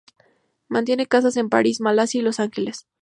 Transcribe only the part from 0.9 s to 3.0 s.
casas en París, Malasia y Los Ángeles.